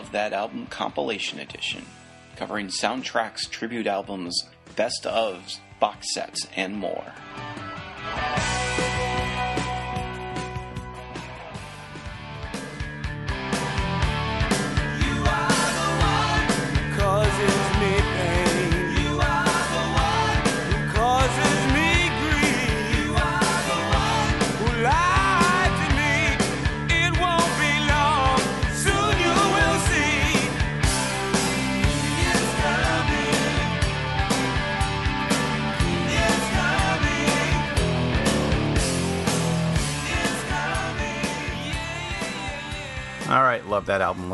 Love 0.00 0.12
That 0.12 0.32
Album 0.32 0.64
Compilation 0.64 1.40
Edition, 1.40 1.84
covering 2.34 2.68
soundtracks, 2.68 3.40
tribute 3.50 3.86
albums, 3.86 4.46
best 4.74 5.04
ofs, 5.04 5.58
box 5.78 6.14
sets, 6.14 6.46
and 6.56 6.74
more. 6.74 7.04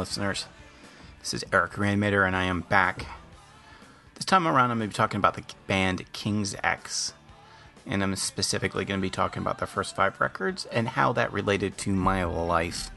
Listeners. 0.07 0.47
This 1.19 1.35
is 1.35 1.45
Eric 1.53 1.73
Reanimator, 1.73 2.25
and 2.25 2.37
I 2.37 2.45
am 2.45 2.61
back. 2.61 3.07
This 4.15 4.25
time 4.25 4.47
around, 4.47 4.71
I'm 4.71 4.79
going 4.79 4.89
to 4.89 4.95
be 4.95 4.97
talking 4.97 5.19
about 5.19 5.35
the 5.35 5.43
band 5.67 6.05
King's 6.13 6.55
X, 6.63 7.13
and 7.85 8.05
I'm 8.05 8.15
specifically 8.15 8.85
going 8.85 9.01
to 9.01 9.03
be 9.05 9.11
talking 9.11 9.43
about 9.43 9.59
their 9.59 9.67
first 9.67 9.97
five 9.97 10.21
records 10.21 10.65
and 10.67 10.91
how 10.91 11.13
that 11.15 11.33
related 11.33 11.77
to 11.79 11.91
my 11.91 12.23
life, 12.23 12.93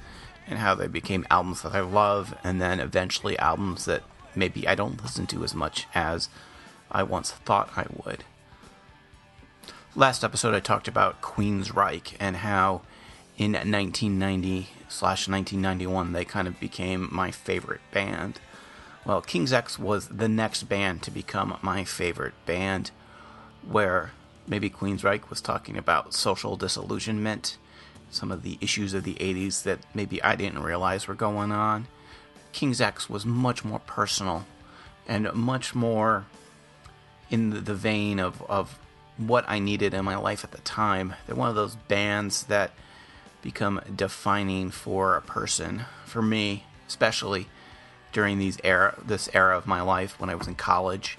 and 0.45 0.59
how 0.59 0.75
they 0.75 0.85
became 0.85 1.25
albums 1.31 1.63
that 1.63 1.73
I 1.73 1.79
love, 1.79 2.37
and 2.43 2.61
then 2.61 2.79
eventually 2.79 3.39
albums 3.39 3.85
that 3.85 4.03
maybe 4.35 4.67
I 4.67 4.75
don't 4.75 5.01
listen 5.01 5.25
to 5.27 5.43
as 5.43 5.55
much 5.55 5.87
as 5.95 6.29
I 6.91 7.01
once 7.01 7.31
thought 7.31 7.71
I 7.75 7.87
would. 8.05 8.23
Last 9.95 10.23
episode, 10.23 10.53
I 10.53 10.59
talked 10.59 10.87
about 10.87 11.23
Queensryche 11.23 12.13
and 12.19 12.37
how 12.37 12.83
in 13.39 13.53
1990 13.53 14.67
slash 14.89 15.29
1991 15.29 16.11
they 16.11 16.25
kind 16.25 16.47
of 16.47 16.59
became 16.59 17.07
my 17.11 17.31
favorite 17.31 17.81
band. 17.91 18.39
Well, 19.05 19.21
King's 19.21 19.53
X 19.53 19.79
was 19.79 20.09
the 20.09 20.27
next 20.27 20.63
band 20.63 21.01
to 21.03 21.11
become 21.11 21.57
my 21.61 21.85
favorite 21.85 22.33
band, 22.45 22.91
where 23.65 24.11
maybe 24.45 24.69
Queensryche 24.69 25.29
was 25.29 25.39
talking 25.39 25.77
about 25.77 26.13
social 26.13 26.57
disillusionment, 26.57 27.57
some 28.11 28.29
of 28.29 28.43
the 28.43 28.57
issues 28.59 28.93
of 28.93 29.05
the 29.05 29.15
80s 29.15 29.63
that 29.63 29.79
maybe 29.93 30.21
I 30.21 30.35
didn't 30.35 30.61
realize 30.61 31.07
were 31.07 31.15
going 31.15 31.51
on. 31.53 31.87
King's 32.51 32.81
X 32.81 33.09
was 33.09 33.25
much 33.25 33.63
more 33.63 33.79
personal 33.79 34.45
and 35.07 35.31
much 35.33 35.73
more 35.73 36.25
in 37.29 37.63
the, 37.63 37.73
vein 37.73 38.19
of, 38.19 38.41
of 38.49 38.77
what 39.17 39.45
I 39.47 39.59
needed 39.59 39.93
in 39.93 40.03
my 40.03 40.17
life 40.17 40.43
at 40.43 40.51
the 40.51 40.61
time. 40.61 41.13
They're 41.25 41.35
one 41.35 41.49
of 41.49 41.55
those 41.55 41.75
bands 41.75 42.43
that 42.43 42.71
become 43.41 43.81
defining 43.95 44.69
for 44.71 45.15
a 45.15 45.21
person. 45.21 45.85
For 46.05 46.21
me, 46.21 46.65
especially 46.87 47.47
during 48.11 48.39
these 48.39 48.57
era, 48.63 48.95
this 49.03 49.29
era 49.33 49.57
of 49.57 49.67
my 49.67 49.81
life 49.81 50.19
when 50.19 50.29
I 50.29 50.35
was 50.35 50.47
in 50.47 50.55
college, 50.55 51.17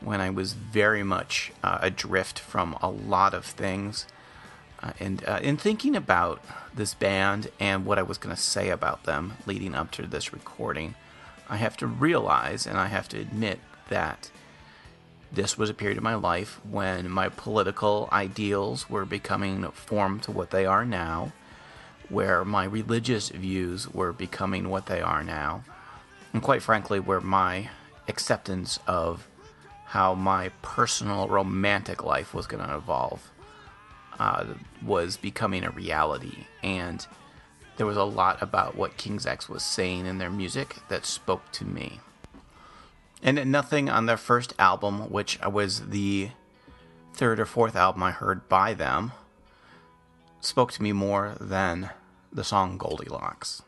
when 0.00 0.20
I 0.20 0.30
was 0.30 0.52
very 0.52 1.02
much 1.02 1.52
uh, 1.62 1.78
adrift 1.80 2.38
from 2.38 2.76
a 2.82 2.90
lot 2.90 3.34
of 3.34 3.44
things. 3.44 4.06
Uh, 4.82 4.92
and 4.98 5.24
uh, 5.28 5.38
in 5.42 5.56
thinking 5.56 5.94
about 5.94 6.42
this 6.74 6.94
band 6.94 7.50
and 7.60 7.86
what 7.86 7.98
I 7.98 8.02
was 8.02 8.18
going 8.18 8.34
to 8.34 8.40
say 8.40 8.68
about 8.68 9.04
them 9.04 9.34
leading 9.46 9.74
up 9.74 9.90
to 9.92 10.06
this 10.06 10.32
recording, 10.32 10.96
I 11.48 11.56
have 11.56 11.76
to 11.78 11.86
realize 11.86 12.66
and 12.66 12.78
I 12.78 12.86
have 12.86 13.08
to 13.10 13.20
admit 13.20 13.60
that 13.88 14.30
this 15.30 15.56
was 15.56 15.70
a 15.70 15.74
period 15.74 15.98
of 15.98 16.04
my 16.04 16.14
life 16.14 16.60
when 16.68 17.08
my 17.08 17.28
political 17.28 18.08
ideals 18.12 18.90
were 18.90 19.04
becoming 19.04 19.62
formed 19.70 20.22
to 20.24 20.32
what 20.32 20.50
they 20.50 20.66
are 20.66 20.84
now, 20.84 21.32
where 22.08 22.44
my 22.44 22.64
religious 22.64 23.28
views 23.30 23.88
were 23.92 24.12
becoming 24.12 24.68
what 24.68 24.86
they 24.86 25.00
are 25.00 25.22
now, 25.22 25.64
and 26.32 26.42
quite 26.42 26.62
frankly, 26.62 27.00
where 27.00 27.20
my 27.20 27.68
acceptance 28.08 28.78
of 28.86 29.28
how 29.86 30.14
my 30.14 30.48
personal 30.62 31.28
romantic 31.28 32.02
life 32.02 32.32
was 32.32 32.46
going 32.46 32.66
to 32.66 32.74
evolve 32.74 33.30
uh, 34.18 34.44
was 34.82 35.16
becoming 35.16 35.64
a 35.64 35.70
reality. 35.70 36.46
And 36.62 37.06
there 37.76 37.86
was 37.86 37.96
a 37.96 38.04
lot 38.04 38.40
about 38.40 38.76
what 38.76 38.96
King's 38.96 39.26
X 39.26 39.48
was 39.48 39.62
saying 39.62 40.06
in 40.06 40.18
their 40.18 40.30
music 40.30 40.76
that 40.88 41.04
spoke 41.04 41.50
to 41.52 41.64
me. 41.64 42.00
And 43.22 43.50
nothing 43.52 43.88
on 43.88 44.06
their 44.06 44.16
first 44.16 44.54
album, 44.58 45.10
which 45.10 45.38
was 45.44 45.88
the 45.88 46.30
third 47.14 47.38
or 47.38 47.46
fourth 47.46 47.76
album 47.76 48.02
I 48.02 48.10
heard 48.10 48.48
by 48.48 48.74
them, 48.74 49.12
spoke 50.42 50.72
to 50.72 50.82
me 50.82 50.92
more 50.92 51.36
than 51.40 51.90
the 52.32 52.44
song 52.44 52.76
Goldilocks. 52.76 53.62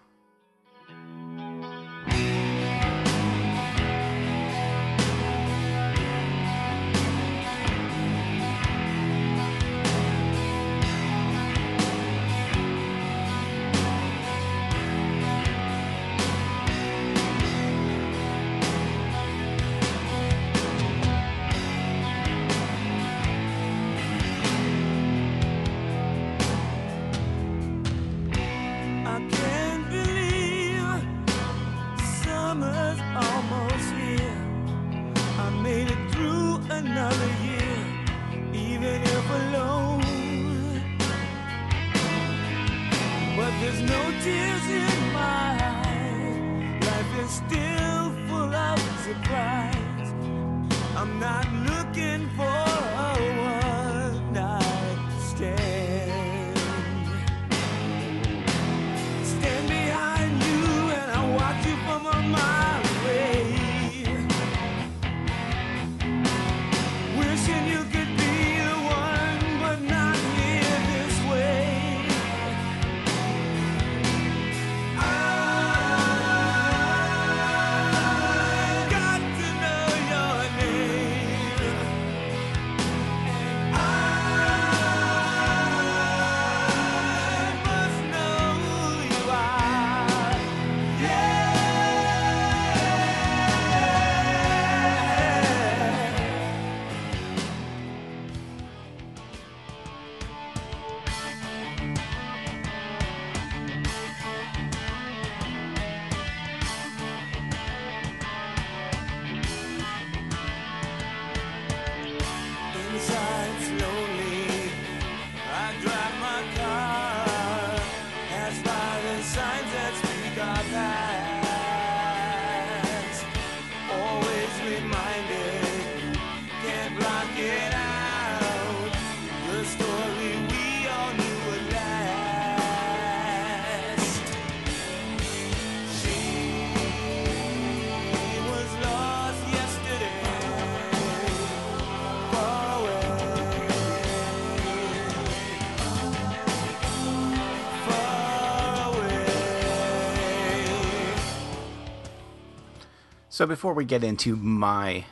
So 153.34 153.46
before 153.46 153.72
we 153.72 153.84
get 153.84 154.04
into 154.04 154.36
my 154.36 155.06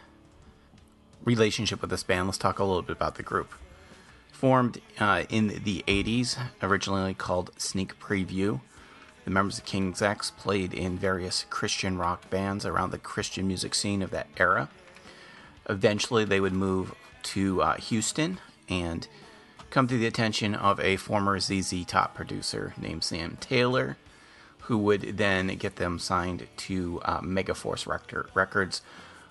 relationship 1.24 1.80
with 1.80 1.90
this 1.90 2.04
band, 2.04 2.28
let's 2.28 2.38
talk 2.38 2.60
a 2.60 2.64
little 2.64 2.82
bit 2.82 2.94
about 2.94 3.16
the 3.16 3.24
group. 3.24 3.52
Formed 4.30 4.80
uh, 5.00 5.24
in 5.28 5.48
the 5.64 5.82
80s, 5.88 6.38
originally 6.62 7.14
called 7.14 7.50
Sneak 7.56 7.98
Preview, 7.98 8.60
the 9.24 9.30
members 9.32 9.58
of 9.58 9.64
King's 9.64 10.00
X 10.00 10.30
played 10.30 10.72
in 10.72 10.96
various 10.96 11.46
Christian 11.50 11.98
rock 11.98 12.30
bands 12.30 12.64
around 12.64 12.92
the 12.92 12.98
Christian 12.98 13.48
music 13.48 13.74
scene 13.74 14.02
of 14.02 14.10
that 14.10 14.28
era. 14.36 14.68
Eventually, 15.68 16.24
they 16.24 16.38
would 16.38 16.52
move 16.52 16.94
to 17.24 17.60
uh, 17.60 17.74
Houston 17.74 18.38
and 18.68 19.08
come 19.70 19.88
to 19.88 19.98
the 19.98 20.06
attention 20.06 20.54
of 20.54 20.78
a 20.78 20.96
former 20.96 21.40
ZZ 21.40 21.84
Top 21.86 22.14
producer 22.14 22.72
named 22.80 23.02
Sam 23.02 23.36
Taylor, 23.40 23.96
who 24.62 24.78
would 24.78 25.16
then 25.16 25.48
get 25.56 25.76
them 25.76 25.98
signed 25.98 26.46
to 26.56 27.00
uh, 27.04 27.20
Megaforce 27.20 27.86
Records. 28.34 28.82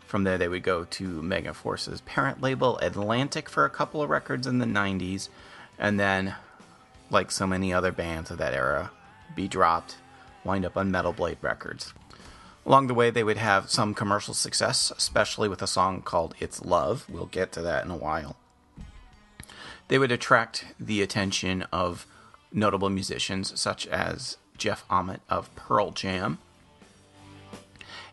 From 0.05 0.23
there, 0.25 0.37
they 0.37 0.49
would 0.49 0.63
go 0.63 0.83
to 0.83 1.21
Megaforce's 1.21 2.01
parent 2.01 2.41
label, 2.41 2.77
Atlantic, 2.79 3.47
for 3.47 3.63
a 3.63 3.69
couple 3.69 4.01
of 4.01 4.09
records 4.09 4.45
in 4.45 4.59
the 4.59 4.65
90s, 4.65 5.29
and 5.79 5.97
then, 5.97 6.35
like 7.09 7.31
so 7.31 7.47
many 7.47 7.73
other 7.73 7.93
bands 7.93 8.29
of 8.29 8.37
that 8.39 8.53
era, 8.53 8.91
be 9.33 9.47
dropped, 9.47 9.95
wind 10.43 10.65
up 10.65 10.75
on 10.75 10.91
Metal 10.91 11.13
Blade 11.13 11.37
Records. 11.41 11.93
Along 12.65 12.87
the 12.87 12.93
way, 12.93 13.09
they 13.09 13.23
would 13.23 13.37
have 13.37 13.71
some 13.71 13.93
commercial 13.93 14.33
success, 14.33 14.91
especially 14.95 15.47
with 15.47 15.61
a 15.61 15.67
song 15.67 16.01
called 16.01 16.35
It's 16.39 16.61
Love. 16.61 17.05
We'll 17.09 17.25
get 17.25 17.53
to 17.53 17.61
that 17.61 17.85
in 17.85 17.91
a 17.91 17.97
while. 17.97 18.35
They 19.87 19.97
would 19.97 20.11
attract 20.11 20.65
the 20.79 21.01
attention 21.01 21.63
of 21.71 22.05
notable 22.51 22.89
musicians 22.89 23.57
such 23.59 23.87
as 23.87 24.37
Jeff 24.61 24.85
Ament 24.91 25.23
of 25.27 25.53
Pearl 25.55 25.89
Jam, 25.89 26.37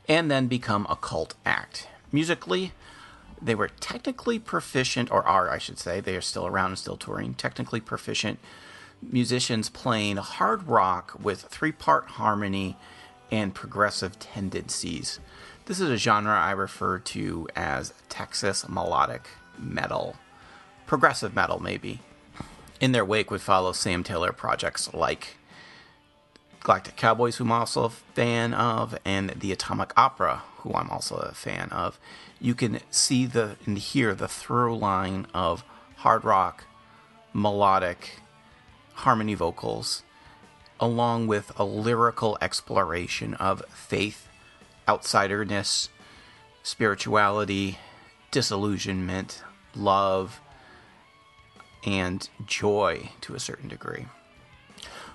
and 0.09 0.31
then 0.31 0.47
become 0.47 0.87
a 0.89 0.97
cult 0.97 1.35
act. 1.45 1.87
Musically, 2.11 2.73
they 3.41 3.55
were 3.55 3.69
technically 3.69 4.39
proficient, 4.39 5.13
or 5.13 5.23
are, 5.27 5.51
I 5.51 5.59
should 5.59 5.79
say, 5.79 6.01
they 6.01 6.17
are 6.17 6.23
still 6.23 6.47
around 6.47 6.71
and 6.71 6.79
still 6.79 6.97
touring, 6.97 7.35
technically 7.35 7.81
proficient 7.81 8.39
musicians 9.03 9.69
playing 9.69 10.17
hard 10.17 10.67
rock 10.67 11.15
with 11.23 11.43
three 11.43 11.71
part 11.71 12.07
harmony 12.07 12.77
and 13.31 13.55
progressive 13.55 14.19
tendencies. 14.19 15.21
This 15.67 15.81
is 15.81 15.91
a 15.91 15.99
genre 15.99 16.33
I 16.33 16.53
refer 16.53 16.99
to 16.99 17.47
as 17.55 17.93
Texas 18.09 18.67
melodic 18.67 19.29
metal, 19.59 20.17
progressive 20.87 21.35
metal, 21.35 21.61
maybe. 21.61 22.01
In 22.81 22.93
their 22.93 23.05
wake 23.05 23.31
would 23.31 23.43
follow 23.43 23.73
Sam 23.73 24.03
Taylor 24.03 24.33
projects 24.33 24.95
like 24.95 25.37
Galactic 26.69 26.97
Cowboys, 26.97 27.37
who 27.37 27.45
I'm 27.45 27.53
also 27.53 27.85
a 27.85 27.89
fan 27.89 28.53
of, 28.53 28.95
and 29.03 29.31
the 29.31 29.53
Atomic 29.53 29.91
Opera, 29.97 30.43
who 30.59 30.75
I'm 30.75 30.91
also 30.91 31.17
a 31.17 31.33
fan 31.33 31.71
of. 31.71 31.99
You 32.43 32.55
can 32.55 32.81
see 32.91 33.25
the 33.25 33.57
and 33.65 33.79
hear 33.79 34.15
the 34.15 34.29
through 34.29 34.77
line 34.77 35.27
of 35.33 35.65
hard 35.97 36.27
rock, 36.27 36.65
melodic, 37.33 38.21
harmony 38.93 39.33
vocals, 39.33 40.03
along 40.79 41.27
with 41.27 41.59
a 41.59 41.65
lyrical 41.65 42.37
exploration 42.43 43.33
of 43.33 43.63
faith, 43.73 44.29
outsiderness, 44.87 45.89
spirituality, 46.63 47.79
disillusionment, 48.31 49.43
love, 49.75 50.43
and 51.87 52.29
joy 52.45 53.09
to 53.23 53.35
a 53.35 53.41
certain 53.41 53.71
degree. 53.71 54.05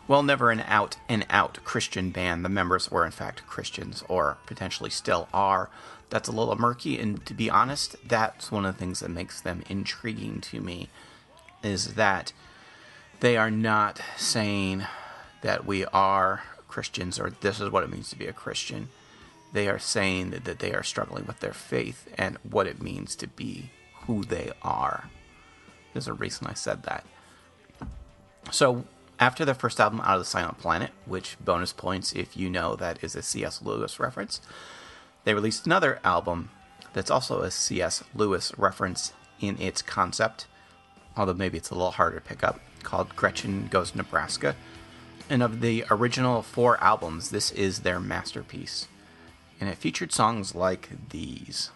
While 0.06 0.24
never 0.24 0.52
an 0.52 0.62
out 0.62 0.98
and 1.08 1.26
out 1.30 1.60
Christian 1.64 2.10
band, 2.10 2.44
the 2.44 2.50
members 2.50 2.92
were 2.92 3.06
in 3.06 3.12
fact 3.12 3.48
Christians, 3.48 4.04
or 4.10 4.38
potentially 4.46 4.90
still 4.90 5.30
are. 5.34 5.70
That's 6.10 6.28
a 6.28 6.34
little 6.34 6.56
murky, 6.56 7.00
and 7.00 7.26
to 7.26 7.34
be 7.34 7.50
honest, 7.50 7.96
that's 8.08 8.52
one 8.52 8.66
of 8.66 8.76
the 8.76 8.80
things 8.80 9.00
that 9.00 9.10
makes 9.10 9.42
them 9.42 9.64
intriguing 9.70 10.42
to 10.42 10.60
me. 10.60 10.90
Is 11.64 11.96
that 11.96 12.34
they 13.22 13.38
are 13.38 13.50
not 13.50 14.02
saying 14.18 14.86
that 15.42 15.66
we 15.66 15.86
are 15.86 16.44
Christians 16.68 17.20
or 17.20 17.30
this 17.30 17.60
is 17.60 17.70
what 17.70 17.84
it 17.84 17.92
means 17.92 18.10
to 18.10 18.18
be 18.18 18.26
a 18.26 18.34
Christian. 18.34 18.90
They 19.54 19.68
are 19.68 19.78
saying 19.78 20.32
that, 20.32 20.46
that 20.46 20.58
they 20.58 20.74
are 20.74 20.82
struggling 20.82 21.26
with 21.26 21.40
their 21.40 21.54
faith 21.54 22.12
and 22.18 22.38
what 22.42 22.66
it 22.66 22.82
means 22.82 23.16
to 23.18 23.28
be 23.28 23.70
who 24.08 24.24
they 24.24 24.52
are. 24.64 25.10
There's 25.94 26.08
a 26.08 26.14
reason 26.14 26.48
I 26.48 26.56
said 26.56 26.84
that. 26.84 27.06
So, 28.50 28.86
after 29.24 29.46
their 29.46 29.56
first 29.56 29.80
album, 29.80 30.02
Out 30.02 30.16
of 30.16 30.20
the 30.20 30.26
Silent 30.26 30.58
Planet, 30.58 30.92
which 31.06 31.38
bonus 31.40 31.72
points 31.72 32.12
if 32.12 32.36
you 32.36 32.50
know 32.50 32.76
that 32.76 33.02
is 33.02 33.16
a 33.16 33.22
C.S. 33.22 33.62
Lewis 33.62 33.98
reference, 33.98 34.42
they 35.24 35.34
released 35.34 35.66
another 35.66 36.02
album 36.04 36.50
that's 36.92 37.10
also 37.10 37.40
a 37.40 37.50
C.S. 37.50 38.04
Lewis 38.14 38.52
reference 38.58 39.14
in 39.40 39.58
its 39.62 39.82
concept, 39.82 40.48
although 41.16 41.34
maybe 41.34 41.58
it's 41.58 41.70
a 41.70 41.74
little 41.74 41.92
harder 41.92 42.18
to 42.18 42.22
pick 42.22 42.44
up 42.44 42.60
called 42.84 43.16
Gretchen 43.16 43.68
Goes 43.68 43.92
to 43.92 43.98
Nebraska. 43.98 44.58
And 45.30 45.42
of 45.42 45.62
the 45.62 45.86
original 45.90 46.42
four 46.42 46.78
albums, 46.84 47.30
this 47.30 47.50
is 47.52 47.80
their 47.80 48.02
masterpiece. 48.02 48.90
And 49.62 49.70
it 49.70 49.78
featured 49.78 50.12
songs 50.12 50.54
like 50.54 50.90
these. 51.12 51.72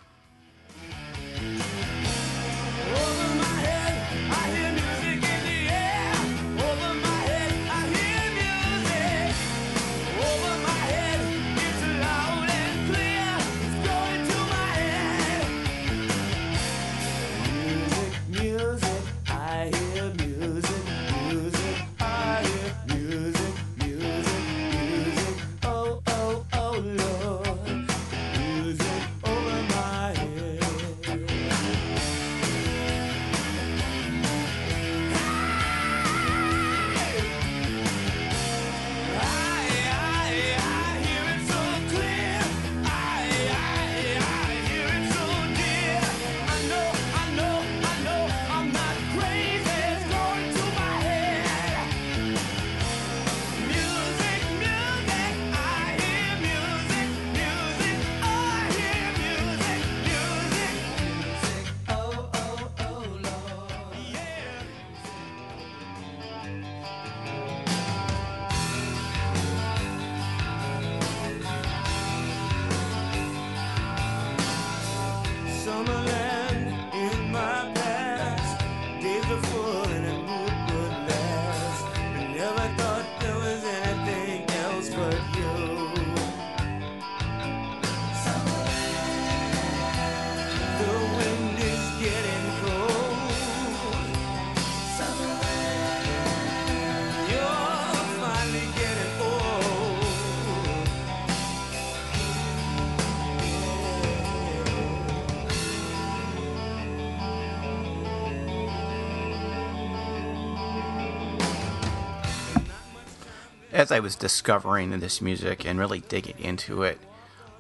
As 113.88 113.92
I 113.94 114.02
was 114.02 114.18
discovering 114.18 115.00
this 115.00 115.22
music 115.22 115.66
and 115.66 115.80
really 115.80 116.02
digging 116.02 116.38
into 116.40 116.84
it, 116.84 117.00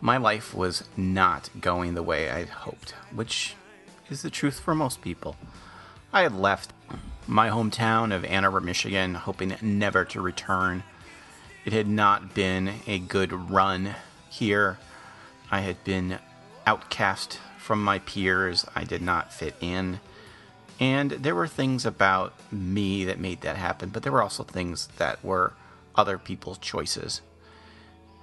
my 0.01 0.17
life 0.17 0.53
was 0.53 0.83
not 0.97 1.49
going 1.61 1.93
the 1.93 2.03
way 2.03 2.29
I'd 2.29 2.49
hoped, 2.49 2.91
which 3.15 3.55
is 4.09 4.23
the 4.23 4.29
truth 4.29 4.59
for 4.59 4.75
most 4.75 5.01
people. 5.01 5.37
I 6.11 6.23
had 6.23 6.35
left 6.35 6.73
my 7.27 7.47
hometown 7.47 8.13
of 8.13 8.25
Ann 8.25 8.43
Arbor, 8.43 8.59
Michigan, 8.59 9.13
hoping 9.13 9.55
never 9.61 10.03
to 10.03 10.19
return. 10.19 10.83
It 11.63 11.71
had 11.71 11.87
not 11.87 12.33
been 12.33 12.81
a 12.85 12.99
good 12.99 13.31
run 13.31 13.95
here. 14.29 14.79
I 15.49 15.61
had 15.61 15.81
been 15.85 16.19
outcast 16.65 17.39
from 17.57 17.81
my 17.81 17.99
peers. 17.99 18.65
I 18.75 18.83
did 18.83 19.01
not 19.01 19.31
fit 19.31 19.55
in. 19.61 20.01
And 20.77 21.11
there 21.11 21.35
were 21.35 21.47
things 21.47 21.85
about 21.85 22.33
me 22.51 23.05
that 23.05 23.17
made 23.17 23.39
that 23.41 23.55
happen, 23.55 23.87
but 23.87 24.03
there 24.03 24.11
were 24.11 24.21
also 24.21 24.43
things 24.43 24.89
that 24.97 25.23
were 25.23 25.53
other 25.97 26.17
people's 26.17 26.57
choices. 26.59 27.21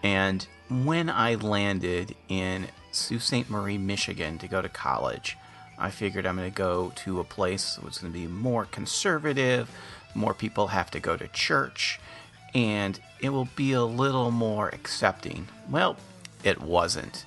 And 0.02 0.46
when 0.68 1.10
I 1.10 1.34
landed 1.34 2.14
in 2.28 2.68
Sault 2.92 3.22
Ste. 3.22 3.50
Marie, 3.50 3.78
Michigan 3.78 4.38
to 4.38 4.48
go 4.48 4.62
to 4.62 4.68
college, 4.68 5.36
I 5.78 5.90
figured 5.90 6.26
I'm 6.26 6.36
going 6.36 6.50
to 6.50 6.56
go 6.56 6.92
to 6.96 7.20
a 7.20 7.24
place 7.24 7.78
that's 7.82 7.98
going 7.98 8.12
to 8.12 8.18
be 8.18 8.26
more 8.26 8.66
conservative, 8.66 9.68
more 10.14 10.34
people 10.34 10.68
have 10.68 10.90
to 10.92 11.00
go 11.00 11.16
to 11.16 11.26
church, 11.28 11.98
and 12.54 13.00
it 13.20 13.30
will 13.30 13.48
be 13.56 13.72
a 13.72 13.82
little 13.82 14.30
more 14.30 14.68
accepting. 14.68 15.48
Well, 15.68 15.96
it 16.44 16.60
wasn't. 16.60 17.24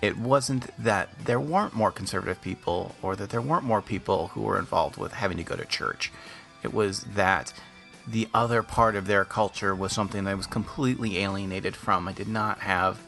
It 0.00 0.16
wasn't 0.16 0.70
that 0.78 1.08
there 1.24 1.40
weren't 1.40 1.74
more 1.74 1.90
conservative 1.90 2.40
people 2.40 2.94
or 3.02 3.16
that 3.16 3.30
there 3.30 3.42
weren't 3.42 3.64
more 3.64 3.82
people 3.82 4.28
who 4.28 4.42
were 4.42 4.58
involved 4.58 4.96
with 4.96 5.12
having 5.12 5.38
to 5.38 5.42
go 5.42 5.56
to 5.56 5.64
church. 5.64 6.12
It 6.62 6.72
was 6.72 7.00
that 7.14 7.52
the 8.10 8.28
other 8.32 8.62
part 8.62 8.96
of 8.96 9.06
their 9.06 9.24
culture 9.24 9.74
was 9.74 9.92
something 9.92 10.24
that 10.24 10.30
I 10.30 10.34
was 10.34 10.46
completely 10.46 11.18
alienated 11.18 11.76
from. 11.76 12.08
I 12.08 12.12
did 12.12 12.28
not 12.28 12.60
have 12.60 13.00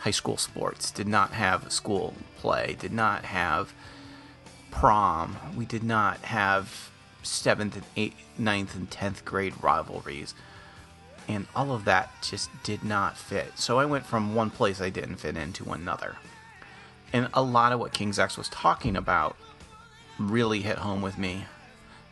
high 0.00 0.10
school 0.10 0.36
sports, 0.36 0.90
did 0.90 1.08
not 1.08 1.30
have 1.32 1.72
school 1.72 2.14
play, 2.38 2.76
did 2.78 2.92
not 2.92 3.24
have 3.24 3.72
prom. 4.70 5.36
We 5.56 5.64
did 5.64 5.82
not 5.82 6.18
have 6.18 6.90
seventh 7.22 7.76
and 7.76 7.84
eighth, 7.96 8.16
ninth 8.36 8.74
and 8.74 8.90
tenth 8.90 9.24
grade 9.24 9.54
rivalries. 9.62 10.34
And 11.28 11.46
all 11.54 11.72
of 11.72 11.84
that 11.86 12.10
just 12.20 12.50
did 12.62 12.84
not 12.84 13.16
fit. 13.16 13.58
So 13.58 13.78
I 13.78 13.86
went 13.86 14.04
from 14.04 14.34
one 14.34 14.50
place 14.50 14.80
I 14.80 14.90
didn't 14.90 15.16
fit 15.16 15.36
into 15.36 15.72
another. 15.72 16.16
And 17.12 17.28
a 17.32 17.42
lot 17.42 17.72
of 17.72 17.80
what 17.80 17.92
King's 17.92 18.18
X 18.18 18.36
was 18.36 18.48
talking 18.48 18.96
about 18.96 19.36
really 20.18 20.60
hit 20.60 20.78
home 20.78 21.00
with 21.00 21.16
me 21.16 21.44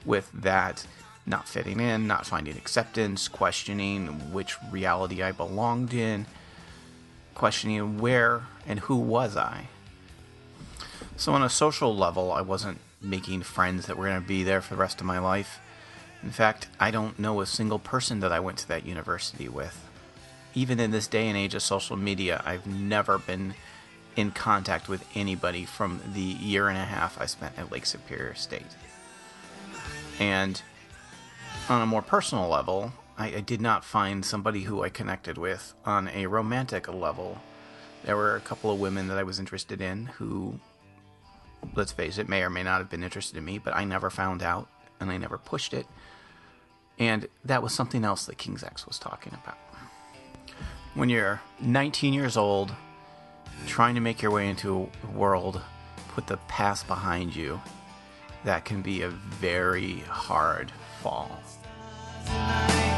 with 0.07 0.31
that 0.33 0.87
not 1.27 1.49
fitting 1.49 1.81
in, 1.81 2.07
not 2.07 2.27
finding 2.27 2.57
acceptance, 2.57 3.29
questioning 3.29 4.33
which 4.33 4.57
reality 4.71 5.23
I 5.23 5.33
belonged 5.33 5.95
in, 5.95 6.27
questioning 7.35 7.99
where 7.99 8.43
and 8.67 8.81
who 8.81 8.97
was 8.97 9.37
I. 9.37 9.69
So, 11.17 11.33
on 11.35 11.43
a 11.43 11.51
social 11.51 11.95
level, 11.95 12.33
I 12.33 12.41
wasn't 12.41 12.79
making 13.03 13.43
friends 13.43 13.87
that 13.87 13.97
were 13.97 14.07
going 14.07 14.21
to 14.21 14.27
be 14.27 14.43
there 14.43 14.61
for 14.61 14.75
the 14.75 14.81
rest 14.81 15.01
of 15.01 15.07
my 15.07 15.19
life. 15.19 15.61
In 16.23 16.31
fact, 16.31 16.69
I 16.79 16.91
don't 16.91 17.19
know 17.19 17.41
a 17.41 17.47
single 17.47 17.79
person 17.79 18.21
that 18.21 18.33
I 18.33 18.41
went 18.41 18.59
to 18.59 18.69
that 18.69 18.87
university 18.87 19.49
with. 19.49 19.87
Even 20.55 20.81
in 20.81 20.91
this 20.91 21.07
day 21.07 21.29
and 21.29 21.37
age 21.37 21.55
of 21.55 21.63
social 21.63 21.97
media, 21.97 22.43
I've 22.45 22.67
never 22.67 23.19
been 23.19 23.55
in 24.17 24.33
contact 24.33 24.89
with 24.89 25.07
anybody 25.15 25.65
from 25.65 26.01
the 26.13 26.21
year 26.21 26.69
and 26.69 26.77
a 26.77 26.85
half 26.85 27.21
I 27.21 27.27
spent 27.27 27.59
at 27.59 27.71
Lake 27.71 27.87
Superior 27.87 28.35
State. 28.35 28.67
And 30.19 30.61
on 31.71 31.83
a 31.83 31.87
more 31.87 32.03
personal 32.03 32.49
level, 32.49 32.93
I, 33.17 33.37
I, 33.37 33.41
did 33.41 33.61
not 33.61 33.85
find 33.85 34.25
somebody 34.25 34.63
who 34.63 34.83
I 34.83 34.89
connected 34.89 35.39
with 35.39 35.73
on 35.85 36.09
a 36.09 36.27
romantic 36.27 36.93
level. 36.93 37.39
There 38.05 38.17
were 38.17 38.35
a 38.35 38.41
couple 38.41 38.73
of 38.73 38.81
women 38.81 39.07
that 39.07 39.19
I 39.19 39.23
was 39.23 39.39
interested 39.39 39.81
in 39.81 40.07
who, 40.07 40.59
let's 41.77 41.93
face 41.93 42.19
it, 42.19 42.29
may 42.29 42.43
or 42.43 42.51
may 42.51 42.65
not 42.65 42.79
have 42.79 42.91
been 42.91 43.05
interested 43.05 43.37
in 43.37 43.45
me, 43.45 43.59
but 43.59 43.75
I 43.77 43.85
never 43.85 44.11
found 44.11 44.43
out 44.43 44.69
and 44.99 45.13
I 45.13 45.17
never 45.17 45.39
pushed 45.39 45.73
it. 45.73 45.87
And 46.99 47.29
that 47.45 47.63
was 47.63 47.73
something 47.73 48.05
else 48.05 48.27
that 48.27 48.37
King's 48.37 48.65
X 48.65 48.85
was 48.85 48.99
talking 48.99 49.33
about. 49.41 49.59
When 50.95 51.09
you're 51.09 51.41
19 51.61 52.13
years 52.13 52.37
old, 52.37 52.75
trying 53.69 53.95
to 53.95 54.01
make 54.01 54.23
your 54.23 54.33
way 54.33 54.49
into 54.49 54.91
a 55.05 55.11
world, 55.17 55.61
put 56.09 56.27
the 56.27 56.37
past 56.49 56.89
behind 56.89 57.37
you, 57.37 57.61
that 58.45 58.65
can 58.65 58.83
be 58.83 59.03
a 59.03 59.09
very 59.09 60.01
hard 60.01 60.73
fall. 61.01 61.41
Tonight. 62.27 62.90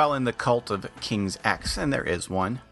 While 0.00 0.14
in 0.14 0.24
the 0.24 0.32
cult 0.32 0.70
of 0.70 0.88
King's 1.02 1.38
X, 1.44 1.76
and 1.76 1.92
there 1.92 2.02
is 2.02 2.30
one, 2.30 2.62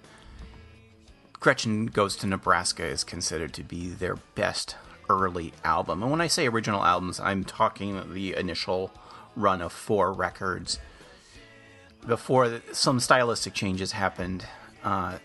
Gretchen 1.35 1.85
Goes 1.85 2.16
to 2.16 2.26
Nebraska 2.26 2.87
is 2.87 3.04
considered 3.04 3.52
to 3.52 3.62
be 3.62 3.88
their 3.88 4.16
best 4.35 4.76
early 5.11 5.52
album. 5.62 6.02
And 6.02 6.11
when 6.11 6.23
I 6.23 6.26
say 6.26 6.49
original 6.49 6.82
albums, 6.82 7.20
I'm 7.20 7.44
talking 7.44 8.14
the 8.14 8.35
initial 8.35 8.92
run 9.37 9.61
of 9.61 9.75
four 9.75 10.11
records. 10.11 10.78
Before 12.06 12.62
some 12.73 12.99
stylistic 12.99 13.52
changes 13.52 13.92
happened, 13.92 14.47
uh, 14.82 15.18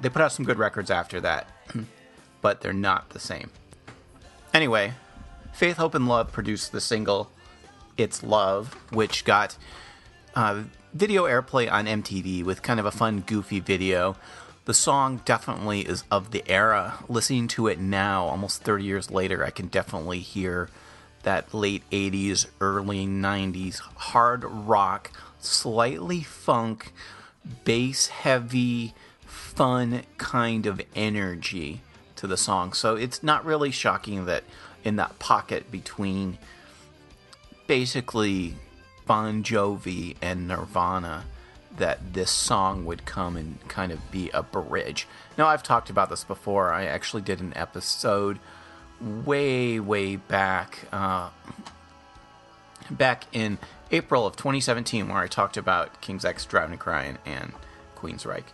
they 0.00 0.08
put 0.08 0.22
out 0.22 0.32
some 0.32 0.46
good 0.46 0.58
records 0.58 0.90
after 0.90 1.20
that, 1.20 1.46
but 2.40 2.62
they're 2.62 2.72
not 2.72 3.10
the 3.10 3.20
same. 3.20 3.50
Anyway, 4.54 4.94
Faith, 5.52 5.76
Hope, 5.76 5.94
and 5.94 6.08
Love 6.08 6.32
produced 6.32 6.72
the 6.72 6.80
single 6.80 7.30
It's 7.98 8.22
Love, 8.22 8.72
which 8.92 9.26
got 9.26 9.58
uh, 10.34 10.62
video 10.94 11.24
airplay 11.24 11.70
on 11.70 11.86
MTV 11.86 12.44
with 12.44 12.62
kind 12.62 12.80
of 12.80 12.86
a 12.86 12.90
fun, 12.90 13.20
goofy 13.20 13.60
video. 13.60 14.16
The 14.64 14.74
song 14.74 15.22
definitely 15.24 15.80
is 15.80 16.04
of 16.10 16.30
the 16.30 16.44
era. 16.46 16.94
Listening 17.08 17.48
to 17.48 17.66
it 17.66 17.78
now, 17.80 18.24
almost 18.24 18.62
30 18.62 18.84
years 18.84 19.10
later, 19.10 19.44
I 19.44 19.50
can 19.50 19.68
definitely 19.68 20.20
hear 20.20 20.68
that 21.22 21.52
late 21.52 21.82
80s, 21.90 22.46
early 22.60 23.06
90s 23.06 23.80
hard 23.80 24.44
rock, 24.44 25.10
slightly 25.38 26.22
funk, 26.22 26.92
bass 27.64 28.08
heavy, 28.08 28.94
fun 29.26 30.02
kind 30.18 30.66
of 30.66 30.80
energy 30.94 31.82
to 32.16 32.26
the 32.26 32.36
song. 32.36 32.72
So 32.72 32.96
it's 32.96 33.22
not 33.22 33.44
really 33.44 33.70
shocking 33.70 34.26
that 34.26 34.44
in 34.84 34.96
that 34.96 35.18
pocket 35.18 35.70
between 35.70 36.38
basically 37.66 38.56
Bon 39.10 39.42
Jovi 39.42 40.14
and 40.22 40.46
Nirvana 40.46 41.24
that 41.76 42.14
this 42.14 42.30
song 42.30 42.84
would 42.84 43.04
come 43.06 43.36
and 43.36 43.58
kind 43.66 43.90
of 43.90 44.08
be 44.12 44.30
a 44.32 44.40
bridge. 44.40 45.08
Now, 45.36 45.48
I've 45.48 45.64
talked 45.64 45.90
about 45.90 46.10
this 46.10 46.22
before. 46.22 46.70
I 46.70 46.84
actually 46.84 47.22
did 47.22 47.40
an 47.40 47.52
episode 47.56 48.38
way, 49.00 49.80
way 49.80 50.14
back, 50.14 50.86
uh, 50.92 51.30
back 52.88 53.24
in 53.32 53.58
April 53.90 54.28
of 54.28 54.36
2017, 54.36 55.08
where 55.08 55.18
I 55.18 55.26
talked 55.26 55.56
about 55.56 56.00
King's 56.00 56.24
X, 56.24 56.44
Driving 56.44 56.78
Crying, 56.78 57.18
and 57.26 57.52
Queen's 57.96 58.22
Queensryche. 58.22 58.44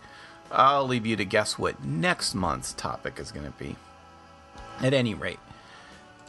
I'll 0.51 0.87
leave 0.87 1.05
you 1.05 1.16
to 1.16 1.27
guess 1.27 1.59
what 1.59 1.85
next 1.85 2.35
month's 2.35 2.73
topic 2.73 3.19
is 3.21 3.31
going 3.31 3.45
to 3.45 3.59
be. 3.59 3.77
At 4.81 4.95
any 4.95 5.12
rate, 5.12 5.40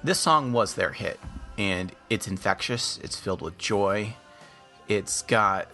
this 0.03 0.19
song 0.19 0.51
was 0.51 0.75
their 0.75 0.91
hit, 0.91 1.17
and 1.57 1.91
it's 2.09 2.27
infectious, 2.27 2.99
it's 3.03 3.17
filled 3.19 3.41
with 3.41 3.57
joy, 3.57 4.15
it's 4.87 5.21
got 5.23 5.67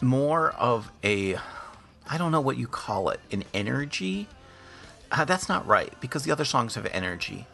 more 0.00 0.50
of 0.52 0.90
a, 1.04 1.36
I 2.08 2.16
don't 2.18 2.32
know 2.32 2.40
what 2.40 2.56
you 2.56 2.66
call 2.66 3.10
it, 3.10 3.20
an 3.30 3.44
energy. 3.52 4.28
Uh, 5.12 5.24
that's 5.24 5.48
not 5.48 5.66
right, 5.66 5.92
because 6.00 6.22
the 6.22 6.32
other 6.32 6.44
songs 6.44 6.76
have 6.76 6.86
energy. 6.86 7.46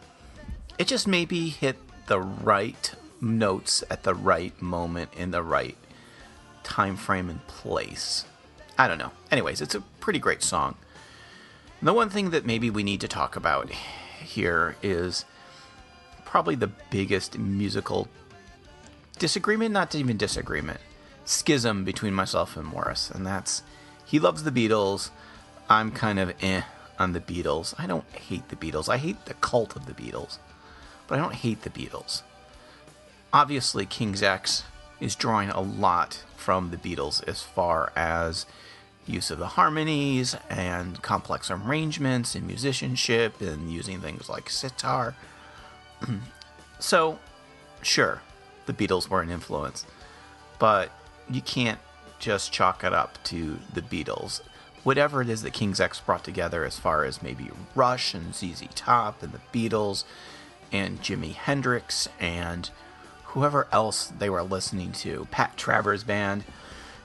It 0.77 0.87
just 0.87 1.07
maybe 1.07 1.49
hit 1.49 1.77
the 2.07 2.19
right 2.19 2.93
notes 3.19 3.83
at 3.89 4.03
the 4.03 4.13
right 4.13 4.59
moment 4.61 5.11
in 5.17 5.31
the 5.31 5.41
right 5.41 5.75
time 6.63 6.95
frame 6.95 7.29
and 7.29 7.45
place. 7.47 8.25
I 8.77 8.87
don't 8.87 8.99
know. 8.99 9.11
Anyways, 9.31 9.59
it's 9.59 9.73
a 9.73 9.81
pretty 9.81 10.19
great 10.19 10.43
song. 10.43 10.75
The 11.81 11.93
one 11.93 12.09
thing 12.09 12.29
that 12.29 12.45
maybe 12.45 12.69
we 12.69 12.83
need 12.83 13.01
to 13.01 13.07
talk 13.07 13.35
about 13.35 13.71
here 13.71 14.75
is 14.83 15.25
probably 16.27 16.55
the 16.55 16.67
biggest 16.67 17.37
musical 17.37 18.07
disagreement, 19.17 19.71
not 19.71 19.95
even 19.95 20.17
disagreement, 20.17 20.79
schism 21.25 21.85
between 21.85 22.13
myself 22.13 22.57
and 22.57 22.67
Morris. 22.67 23.09
And 23.09 23.25
that's 23.25 23.63
he 24.05 24.19
loves 24.19 24.43
the 24.43 24.51
Beatles. 24.51 25.09
I'm 25.69 25.91
kind 25.91 26.19
of 26.19 26.33
eh 26.41 26.61
on 26.99 27.13
the 27.13 27.21
Beatles. 27.21 27.73
I 27.77 27.87
don't 27.87 28.09
hate 28.11 28.49
the 28.49 28.55
Beatles. 28.55 28.89
I 28.89 28.97
hate 28.97 29.25
the 29.25 29.35
cult 29.35 29.75
of 29.75 29.85
the 29.85 29.93
Beatles, 29.93 30.37
but 31.07 31.17
I 31.17 31.21
don't 31.21 31.35
hate 31.35 31.61
the 31.61 31.69
Beatles. 31.69 32.23
Obviously, 33.31 33.85
King's 33.85 34.21
X 34.21 34.63
is 34.99 35.15
drawing 35.15 35.49
a 35.49 35.61
lot 35.61 36.23
from 36.35 36.71
the 36.71 36.77
Beatles 36.77 37.25
as 37.27 37.41
far 37.41 37.91
as 37.95 38.45
use 39.05 39.31
of 39.31 39.39
the 39.39 39.47
harmonies 39.47 40.35
and 40.49 41.01
complex 41.01 41.49
arrangements 41.49 42.35
and 42.35 42.45
musicianship 42.45 43.39
and 43.39 43.71
using 43.71 44.01
things 44.01 44.27
like 44.27 44.49
sitar. 44.49 45.15
so, 46.79 47.19
sure, 47.81 48.21
the 48.65 48.73
Beatles 48.73 49.07
were 49.07 49.21
an 49.21 49.29
influence, 49.29 49.85
but 50.59 50.91
you 51.29 51.41
can't 51.41 51.79
just 52.19 52.51
chalk 52.51 52.83
it 52.83 52.93
up 52.93 53.17
to 53.25 53.59
the 53.73 53.81
Beatles. 53.81 54.41
Whatever 54.83 55.21
it 55.21 55.29
is 55.29 55.41
that 55.41 55.53
King's 55.53 55.79
X 55.79 55.99
brought 55.99 56.23
together, 56.23 56.63
as 56.63 56.79
far 56.79 57.03
as 57.03 57.21
maybe 57.21 57.49
Rush 57.75 58.13
and 58.13 58.33
ZZ 58.33 58.63
Top 58.73 59.21
and 59.21 59.33
the 59.33 59.41
Beatles 59.51 60.03
and 60.71 61.01
Jimi 61.01 61.33
Hendrix 61.33 62.07
and 62.19 62.69
whoever 63.25 63.67
else 63.71 64.11
they 64.17 64.29
were 64.29 64.43
listening 64.43 64.91
to, 64.93 65.27
Pat 65.31 65.57
Travers 65.57 66.03
Band, 66.03 66.43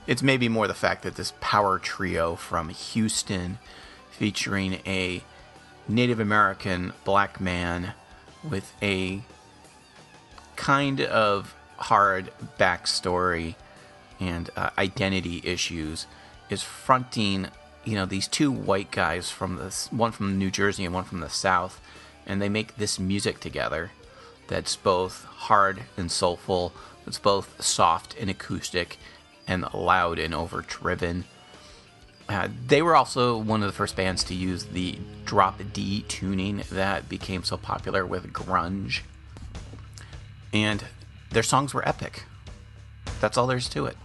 it's 0.06 0.22
maybe 0.22 0.48
more 0.48 0.66
the 0.66 0.74
fact 0.74 1.02
that 1.02 1.16
this 1.16 1.32
power 1.40 1.78
trio 1.78 2.36
from 2.36 2.68
Houston 2.70 3.58
featuring 4.10 4.74
a 4.86 5.22
Native 5.88 6.20
American 6.20 6.92
black 7.04 7.40
man 7.40 7.94
with 8.48 8.72
a 8.82 9.22
kind 10.56 11.00
of 11.00 11.54
hard 11.76 12.30
backstory 12.58 13.54
and 14.20 14.50
uh, 14.56 14.70
identity 14.78 15.40
issues 15.44 16.06
is 16.48 16.62
fronting 16.62 17.48
you 17.84 17.94
know 17.96 18.06
these 18.06 18.28
two 18.28 18.52
white 18.52 18.90
guys 18.90 19.30
from 19.30 19.56
this 19.56 19.90
one 19.90 20.12
from 20.12 20.38
New 20.38 20.50
Jersey 20.50 20.84
and 20.84 20.94
one 20.94 21.04
from 21.04 21.20
the 21.20 21.28
South 21.28 21.80
and 22.26 22.40
they 22.40 22.48
make 22.48 22.76
this 22.76 22.98
music 22.98 23.40
together 23.40 23.90
that's 24.46 24.76
both 24.76 25.24
hard 25.24 25.82
and 25.96 26.10
soulful 26.10 26.72
it's 27.06 27.18
both 27.18 27.60
soft 27.60 28.14
and 28.20 28.30
acoustic 28.30 28.98
and 29.48 29.64
loud 29.74 30.18
and 30.18 30.32
overdriven 30.34 31.24
uh, 32.28 32.48
they 32.66 32.82
were 32.82 32.96
also 32.96 33.36
one 33.36 33.62
of 33.62 33.66
the 33.66 33.72
first 33.72 33.96
bands 33.96 34.24
to 34.24 34.34
use 34.34 34.64
the 34.64 34.98
drop 35.24 35.60
D 35.72 36.02
tuning 36.08 36.62
that 36.70 37.08
became 37.08 37.44
so 37.44 37.56
popular 37.56 38.06
with 38.06 38.32
grunge. 38.32 39.00
And 40.52 40.84
their 41.30 41.42
songs 41.42 41.72
were 41.74 41.86
epic. 41.88 42.24
That's 43.20 43.36
all 43.36 43.46
there's 43.46 43.68
to 43.70 43.86
it. 43.86 43.96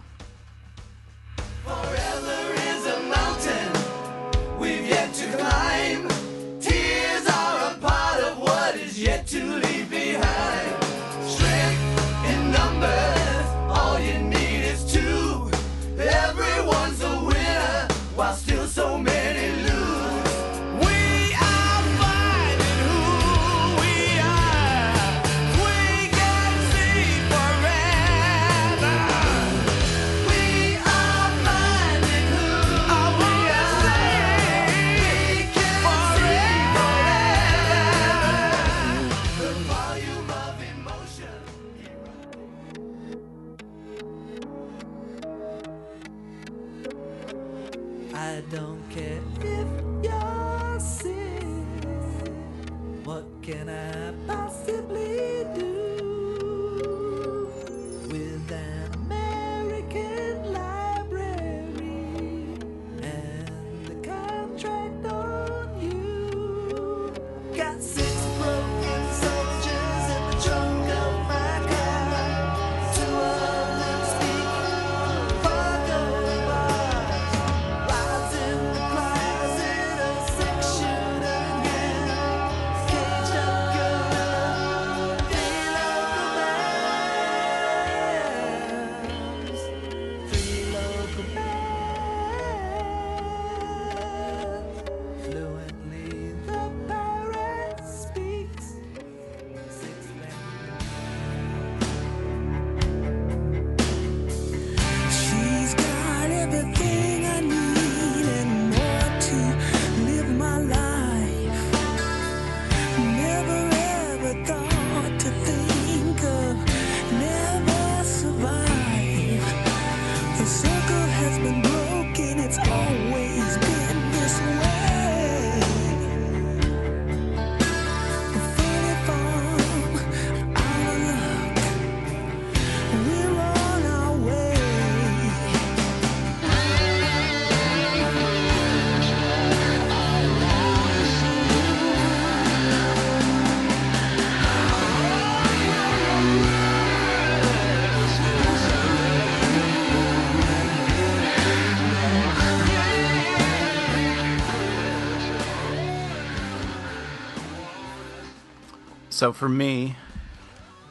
So 159.18 159.32
for 159.32 159.48
me, 159.48 159.96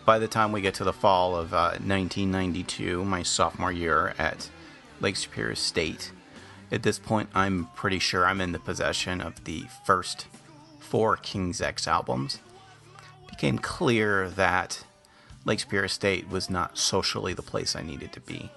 by 0.05 0.19
the 0.19 0.27
time 0.27 0.51
we 0.51 0.59
get 0.59 0.73
to 0.73 0.83
the 0.83 0.91
fall 0.91 1.37
of 1.37 1.53
uh, 1.53 1.79
1992, 1.79 3.05
my 3.05 3.23
sophomore 3.23 3.71
year 3.71 4.13
at 4.17 4.49
Lake 4.99 5.15
Superior 5.15 5.55
State, 5.55 6.11
at 6.69 6.83
this 6.83 6.99
point, 6.99 7.29
I'm 7.33 7.69
pretty 7.73 7.99
sure 7.99 8.25
I'm 8.25 8.41
in 8.41 8.51
the 8.51 8.59
possession 8.59 9.21
of 9.21 9.41
the 9.45 9.63
first 9.85 10.27
four 10.77 11.15
King's 11.15 11.61
X 11.61 11.87
albums. 11.87 12.41
It 13.23 13.29
became 13.29 13.59
clear 13.59 14.27
that 14.31 14.83
Lake 15.45 15.61
Superior 15.61 15.87
State 15.87 16.29
was 16.29 16.49
not 16.49 16.77
socially 16.77 17.33
the 17.33 17.41
place 17.41 17.77
I 17.77 17.81
needed 17.81 18.11
to 18.11 18.19
be. 18.19 18.51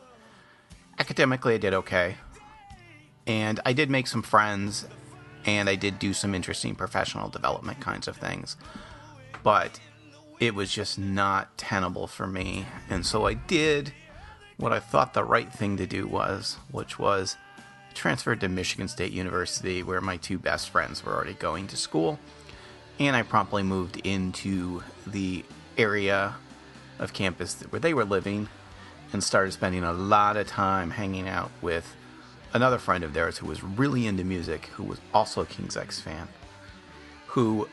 Academically, 0.99 1.55
I 1.55 1.59
did 1.59 1.75
okay. 1.75 2.17
And 3.25 3.61
I 3.65 3.73
did 3.73 3.89
make 3.89 4.09
some 4.09 4.23
friends, 4.23 4.89
and 5.47 5.69
I 5.69 5.77
did 5.77 6.01
do 6.01 6.13
some 6.13 6.35
interesting 6.35 6.75
professional 6.75 7.29
development 7.29 7.79
kinds 7.79 8.09
of 8.09 8.17
things. 8.17 8.57
But 9.43 9.81
it 10.39 10.55
was 10.55 10.73
just 10.73 10.99
not 10.99 11.57
tenable 11.59 12.07
for 12.07 12.27
me. 12.27 12.67
And 12.89 13.05
so 13.05 13.27
I 13.27 13.35
did 13.35 13.93
what 14.57 14.73
I 14.73 14.81
thought 14.81 15.15
the 15.15 15.25
right 15.25 15.51
thing 15.53 15.77
to 15.79 15.87
do 15.87 16.07
was, 16.07 16.59
which 16.71 16.99
was 16.99 17.37
transferred 17.95 18.41
to 18.41 18.49
Michigan 18.49 18.89
State 18.89 19.13
University, 19.13 19.83
where 19.83 20.01
my 20.01 20.17
two 20.17 20.39
best 20.39 20.71
friends 20.71 21.05
were 21.05 21.15
already 21.15 21.35
going 21.35 21.67
to 21.69 21.77
school. 21.77 22.19
And 22.99 23.17
I 23.17 23.23
promptly 23.23 23.63
moved 23.63 23.97
into 24.05 24.83
the 25.07 25.45
area 25.79 26.35
of 26.99 27.13
campus 27.13 27.63
where 27.71 27.81
they 27.81 27.95
were 27.95 28.05
living 28.05 28.49
and 29.13 29.25
started 29.25 29.53
spending 29.53 29.83
a 29.83 29.93
lot 29.93 30.37
of 30.37 30.47
time 30.47 30.91
hanging 30.91 31.29
out 31.29 31.51
with 31.63 31.97
another 32.53 32.79
friend 32.79 33.03
of 33.03 33.15
theirs 33.15 33.39
who 33.39 33.47
was 33.47 33.63
really 33.63 34.07
into 34.07 34.25
music, 34.25 34.67
who 34.67 34.85
was 34.85 35.01
also 35.15 35.43
a 35.43 35.47
King's 35.47 35.77
X 35.77 36.01
fan, 36.01 36.29
who 37.29 37.69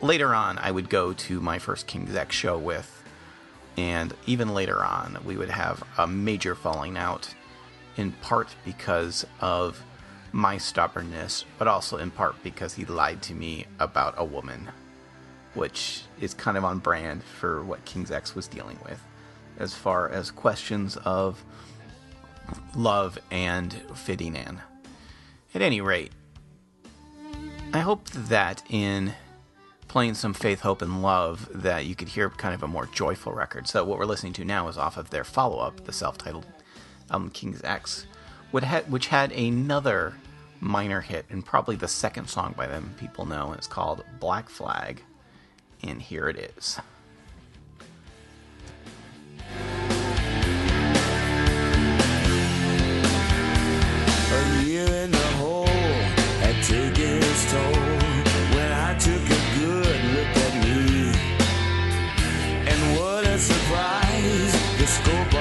later 0.00 0.34
on 0.34 0.58
I 0.58 0.70
would 0.70 0.88
go 0.88 1.12
to 1.12 1.40
my 1.40 1.58
first 1.58 1.86
King's 1.86 2.14
X 2.14 2.34
show 2.34 2.58
with. 2.58 2.92
And 3.76 4.14
even 4.26 4.54
later 4.54 4.82
on, 4.82 5.18
we 5.24 5.36
would 5.36 5.50
have 5.50 5.82
a 5.98 6.06
major 6.06 6.54
falling 6.54 6.96
out 6.96 7.34
in 7.96 8.12
part 8.12 8.48
because 8.64 9.26
of 9.40 9.82
my 10.32 10.58
stubbornness, 10.58 11.44
but 11.58 11.68
also 11.68 11.96
in 11.98 12.10
part 12.10 12.42
because 12.42 12.74
he 12.74 12.84
lied 12.84 13.22
to 13.22 13.34
me 13.34 13.66
about 13.78 14.14
a 14.16 14.24
woman, 14.24 14.68
which 15.54 16.02
is 16.20 16.34
kind 16.34 16.56
of 16.56 16.64
on 16.64 16.78
brand 16.78 17.22
for 17.22 17.62
what 17.64 17.84
King's 17.84 18.10
X 18.10 18.34
was 18.34 18.48
dealing 18.48 18.78
with, 18.84 19.02
as 19.58 19.74
far 19.74 20.08
as 20.08 20.30
questions 20.30 20.96
of 20.98 21.44
love 22.74 23.18
and 23.30 23.72
fitting 23.94 24.36
in. 24.36 24.60
At 25.54 25.62
any 25.62 25.80
rate, 25.80 26.12
I 27.72 27.80
hope 27.80 28.08
that 28.10 28.62
in 28.68 29.14
playing 29.96 30.12
some 30.12 30.34
faith, 30.34 30.60
hope, 30.60 30.82
and 30.82 31.00
love, 31.00 31.48
that 31.54 31.86
you 31.86 31.94
could 31.94 32.08
hear 32.08 32.28
kind 32.28 32.54
of 32.54 32.62
a 32.62 32.68
more 32.68 32.84
joyful 32.92 33.32
record. 33.32 33.66
So 33.66 33.82
what 33.82 33.98
we're 33.98 34.04
listening 34.04 34.34
to 34.34 34.44
now 34.44 34.68
is 34.68 34.76
off 34.76 34.98
of 34.98 35.08
their 35.08 35.24
follow-up, 35.24 35.86
the 35.86 35.92
self-titled 35.94 36.44
album 37.10 37.30
King's 37.30 37.62
X, 37.62 38.04
which 38.50 39.06
had 39.06 39.32
another 39.32 40.12
minor 40.60 41.00
hit 41.00 41.24
and 41.30 41.42
probably 41.42 41.76
the 41.76 41.88
second 41.88 42.28
song 42.28 42.52
by 42.54 42.66
them 42.66 42.94
people 42.98 43.24
know. 43.24 43.46
And 43.46 43.56
it's 43.56 43.66
called 43.66 44.04
Black 44.20 44.50
Flag, 44.50 45.02
and 45.82 46.02
here 46.02 46.28
it 46.28 46.52
is. 46.58 46.78
Surprise, 63.38 64.52
the 64.78 64.86
scope 64.86 65.35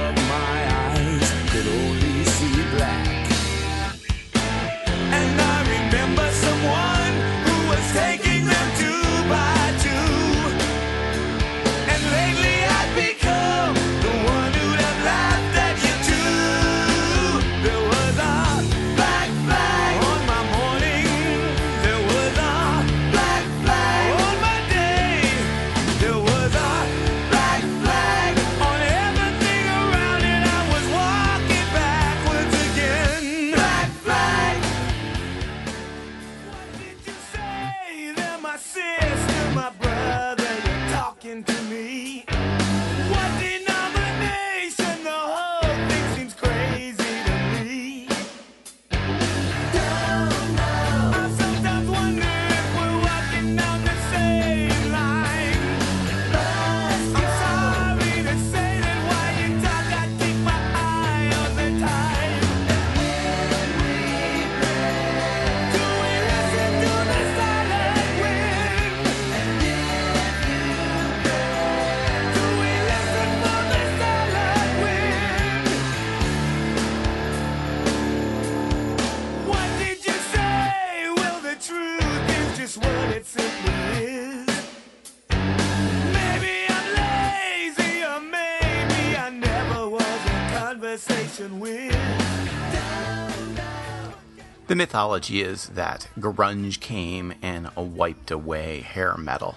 mythology 94.96 95.42
is 95.42 95.68
that 95.72 96.08
grunge 96.18 96.80
came 96.80 97.34
and 97.42 97.70
wiped 97.76 98.32
away 98.32 98.80
hair 98.80 99.18
metal. 99.18 99.54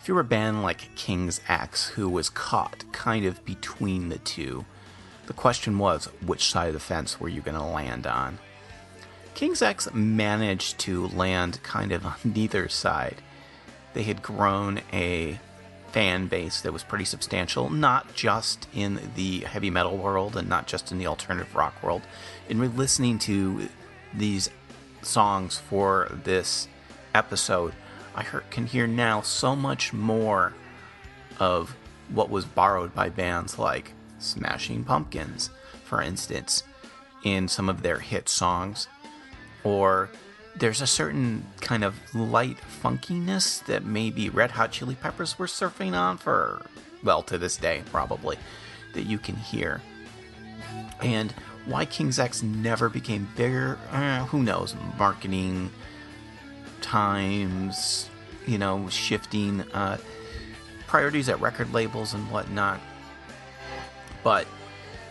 If 0.00 0.06
you 0.06 0.14
were 0.14 0.20
a 0.20 0.24
band 0.24 0.62
like 0.62 0.94
King's 0.94 1.40
X, 1.48 1.88
who 1.88 2.08
was 2.08 2.30
caught 2.30 2.84
kind 2.92 3.24
of 3.24 3.44
between 3.44 4.10
the 4.10 4.18
two, 4.18 4.64
the 5.26 5.32
question 5.32 5.76
was 5.76 6.04
which 6.24 6.52
side 6.52 6.68
of 6.68 6.74
the 6.74 6.78
fence 6.78 7.18
were 7.18 7.28
you 7.28 7.40
going 7.40 7.56
to 7.56 7.64
land 7.64 8.06
on? 8.06 8.38
King's 9.34 9.60
X 9.60 9.92
managed 9.92 10.78
to 10.78 11.08
land 11.08 11.60
kind 11.64 11.90
of 11.90 12.06
on 12.06 12.14
neither 12.24 12.68
side. 12.68 13.16
They 13.92 14.04
had 14.04 14.22
grown 14.22 14.82
a 14.92 15.40
fan 15.90 16.28
base 16.28 16.60
that 16.60 16.72
was 16.72 16.84
pretty 16.84 17.06
substantial, 17.06 17.70
not 17.70 18.14
just 18.14 18.68
in 18.72 19.00
the 19.16 19.40
heavy 19.40 19.70
metal 19.70 19.96
world 19.96 20.36
and 20.36 20.48
not 20.48 20.68
just 20.68 20.92
in 20.92 20.98
the 20.98 21.08
alternative 21.08 21.56
rock 21.56 21.82
world. 21.82 22.02
We're 22.48 22.68
listening 22.68 23.18
to 23.20 23.68
these 24.14 24.50
songs 25.02 25.58
for 25.58 26.08
this 26.24 26.68
episode, 27.14 27.72
I 28.14 28.24
can 28.50 28.66
hear 28.66 28.86
now 28.86 29.20
so 29.20 29.54
much 29.54 29.92
more 29.92 30.54
of 31.38 31.74
what 32.08 32.30
was 32.30 32.44
borrowed 32.44 32.94
by 32.94 33.08
bands 33.08 33.58
like 33.58 33.92
Smashing 34.18 34.84
Pumpkins, 34.84 35.50
for 35.84 36.02
instance, 36.02 36.64
in 37.22 37.48
some 37.48 37.68
of 37.68 37.82
their 37.82 37.98
hit 37.98 38.28
songs. 38.28 38.88
Or 39.62 40.10
there's 40.56 40.80
a 40.80 40.86
certain 40.86 41.46
kind 41.60 41.84
of 41.84 41.94
light 42.14 42.58
funkiness 42.82 43.64
that 43.66 43.84
maybe 43.84 44.28
Red 44.30 44.52
Hot 44.52 44.72
Chili 44.72 44.96
Peppers 44.96 45.38
were 45.38 45.46
surfing 45.46 45.96
on 45.96 46.18
for, 46.18 46.66
well, 47.04 47.22
to 47.22 47.38
this 47.38 47.56
day, 47.56 47.82
probably, 47.92 48.38
that 48.94 49.04
you 49.04 49.18
can 49.18 49.36
hear. 49.36 49.80
And 51.00 51.32
why 51.68 51.84
King's 51.84 52.18
X 52.18 52.42
never 52.42 52.88
became 52.88 53.28
bigger, 53.36 53.78
eh, 53.92 54.24
who 54.26 54.42
knows? 54.42 54.74
Marketing, 54.98 55.70
times, 56.80 58.08
you 58.46 58.56
know, 58.56 58.88
shifting 58.88 59.60
uh, 59.72 59.98
priorities 60.86 61.28
at 61.28 61.40
record 61.40 61.72
labels 61.72 62.14
and 62.14 62.28
whatnot. 62.30 62.80
But 64.24 64.46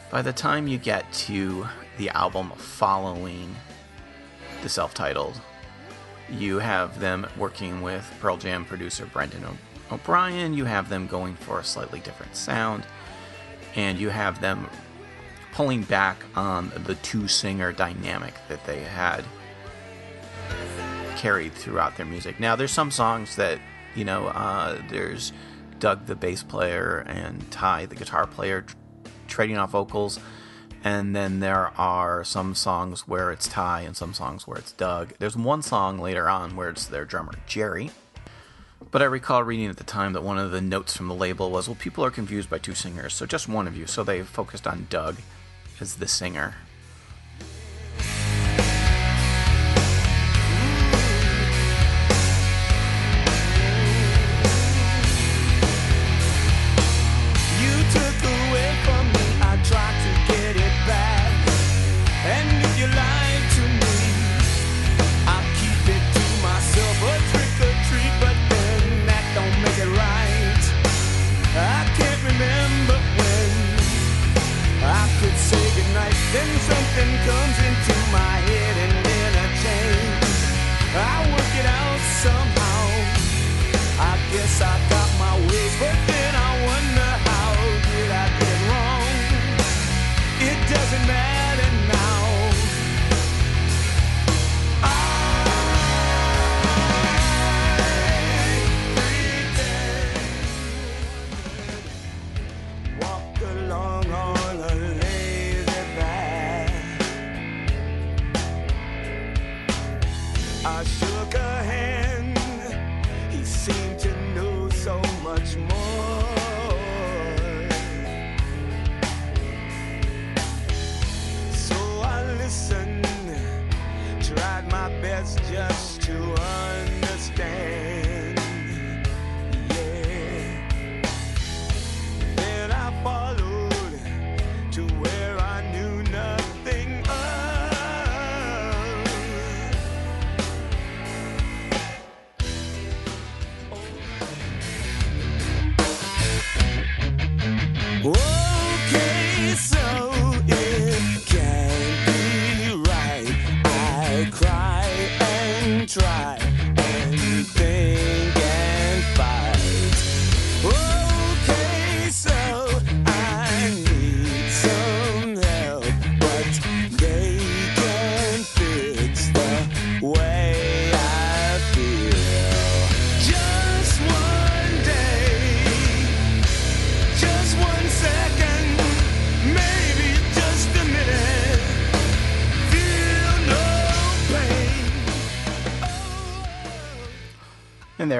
by 0.10 0.24
the 0.24 0.34
time 0.34 0.68
you 0.68 0.80
get 0.80 1.12
to 1.14 1.68
the 1.98 2.10
album 2.10 2.52
following 2.58 3.56
the 4.64 4.70
self 4.70 4.94
titled, 4.96 5.40
you 6.30 6.58
have 6.60 7.00
them 7.00 7.28
working 7.38 7.82
with 7.82 8.12
Pearl 8.20 8.38
Jam 8.38 8.66
producer 8.66 9.06
Brendan 9.06 9.46
O'Brien, 9.92 10.54
you 10.54 10.66
have 10.66 10.90
them 10.90 11.08
going 11.08 11.36
for 11.36 11.60
a 11.60 11.64
slightly 11.64 12.00
different 12.02 12.36
sound, 12.36 12.86
and 13.76 13.98
you 13.98 14.10
have 14.10 14.42
them 14.42 14.68
pulling 15.58 15.82
back 15.82 16.24
on 16.36 16.72
the 16.86 16.94
two 17.02 17.28
singer 17.28 17.72
dynamic 17.72 18.36
that 18.48 18.64
they 18.68 18.80
had 18.82 19.26
carried 21.16 21.52
throughout 21.52 21.98
their 21.98 22.06
music. 22.06 22.40
Now, 22.40 22.56
there's 22.56 22.70
some 22.70 22.92
songs 22.92 23.38
that, 23.38 23.60
you 23.96 24.06
know, 24.06 24.28
uh, 24.28 24.80
there's 24.92 25.34
Doug, 25.80 26.06
the 26.06 26.16
bass 26.16 26.44
player, 26.44 27.04
and 27.08 27.50
Ty, 27.50 27.88
the 27.88 27.96
guitar 27.96 28.28
player, 28.28 28.62
tr- 28.62 28.76
trading 29.28 29.58
off 29.58 29.72
vocals. 29.72 30.20
And 30.84 31.16
then 31.16 31.40
there 31.40 31.72
are 31.76 32.24
some 32.24 32.54
songs 32.54 33.08
where 33.08 33.32
it's 33.32 33.48
Ty 33.48 33.82
and 33.82 33.98
some 33.98 34.14
songs 34.14 34.46
where 34.46 34.60
it's 34.60 34.74
Doug. 34.74 35.14
There's 35.18 35.36
one 35.36 35.64
song 35.64 35.98
later 35.98 36.30
on 36.30 36.56
where 36.56 36.70
it's 36.70 36.86
their 36.86 37.04
drummer, 37.04 37.34
Jerry. 37.48 37.90
But 38.92 39.02
I 39.02 39.06
recall 39.06 39.44
reading 39.44 39.70
at 39.70 39.78
the 39.78 39.84
time 39.84 40.14
that 40.14 40.22
one 40.22 40.38
of 40.38 40.52
the 40.52 40.62
notes 40.62 40.96
from 40.96 41.08
the 41.08 41.16
label 41.16 41.50
was, 41.50 41.68
well, 41.68 41.78
people 41.80 42.06
are 42.06 42.12
confused 42.12 42.48
by 42.48 42.60
two 42.60 42.76
singers, 42.76 43.16
so 43.16 43.26
just 43.26 43.50
one 43.50 43.68
of 43.68 43.76
you. 43.76 43.88
So 43.88 44.04
they 44.04 44.22
focused 44.22 44.68
on 44.68 44.86
Doug 44.92 45.16
as 45.82 45.96
the 45.96 46.08
singer. 46.08 46.56